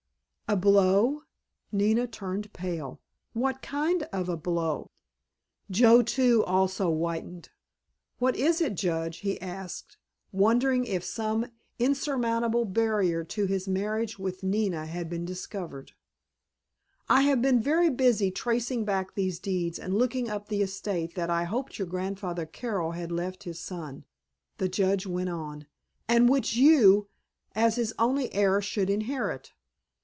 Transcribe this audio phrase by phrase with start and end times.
[0.47, 1.21] "A blow?"
[1.71, 2.99] Nina turned pale.
[3.31, 4.91] "What kind of a blow?"
[5.69, 7.47] Joe too had whitened.
[8.19, 9.95] "What is it, Judge?" he asked,
[10.33, 11.45] wondering if some
[11.79, 15.93] insurmountable barrier to his marriage with Nina had been discovered.
[17.07, 21.29] "I have been very busy tracing back these deeds and looking up the estate that
[21.29, 24.03] I hoped your grandfather Carroll had left his son,"
[24.57, 25.67] the Judge went on,
[26.09, 27.07] "and which you,
[27.55, 29.53] as his only heir, should inherit.